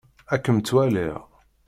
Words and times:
Ad 0.33 0.39
kem-tt-walliɣ. 0.43 1.19